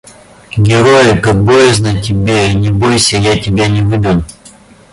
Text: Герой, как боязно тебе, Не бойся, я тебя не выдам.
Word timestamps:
Герой, 0.57 1.19
как 1.19 1.43
боязно 1.43 2.01
тебе, 2.01 2.55
Не 2.55 2.71
бойся, 2.71 3.17
я 3.17 3.37
тебя 3.39 3.67
не 3.67 3.83
выдам. 3.83 4.25